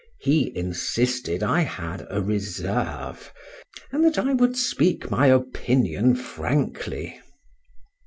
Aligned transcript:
—He 0.19 0.51
insisted 0.57 1.43
I 1.43 1.61
had 1.61 2.07
a 2.09 2.23
reserve, 2.23 3.31
and 3.91 4.03
that 4.03 4.17
I 4.17 4.33
would 4.33 4.57
speak 4.57 5.11
my 5.11 5.27
opinion 5.27 6.15
frankly. 6.15 7.21